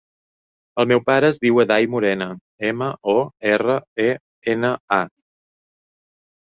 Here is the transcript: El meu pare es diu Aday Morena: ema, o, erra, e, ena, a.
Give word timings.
El 0.83 0.87
meu 0.91 1.01
pare 1.09 1.29
es 1.33 1.37
diu 1.43 1.61
Aday 1.65 1.85
Morena: 1.97 2.29
ema, 2.71 2.89
o, 3.15 3.17
erra, 3.55 3.79
e, 4.09 4.11
ena, 4.57 4.77
a. 5.03 5.03